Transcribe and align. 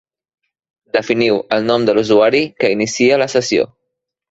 Definiu 0.97 1.37
el 1.59 1.67
nom 1.69 1.85
de 1.89 1.95
l'usuari 1.99 2.43
que 2.65 2.73
inicia 2.79 3.23
la 3.25 3.31
sessió. 3.37 3.71